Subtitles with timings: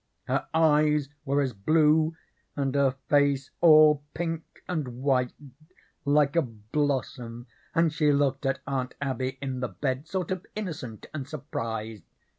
[0.23, 2.15] Her eyes were as blue
[2.55, 5.31] and her face all pink and white
[6.05, 11.05] like a blossom, and she looked at Aunt Abby in the bed sort of innocent
[11.13, 12.05] and surprised.